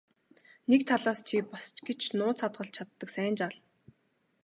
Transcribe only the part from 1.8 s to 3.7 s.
гэж нууц хадгалж чаддаг сайн жаал.